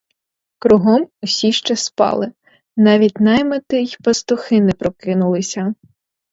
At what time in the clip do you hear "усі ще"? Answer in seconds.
1.21-1.75